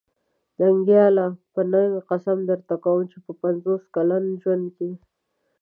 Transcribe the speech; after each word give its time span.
ننګياله! 0.57 1.27
په 1.53 1.61
ننګ 1.71 1.93
قسم 2.09 2.37
درته 2.49 2.75
کوم 2.83 3.01
چې 3.11 3.17
په 3.25 3.31
پنځوس 3.41 3.81
کلن 3.95 4.23
ژوند 4.41 4.65
کې. 4.75 4.89